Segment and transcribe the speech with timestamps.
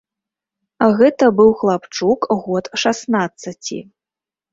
[1.01, 3.79] Гэта быў хлапчук год шаснаццаці.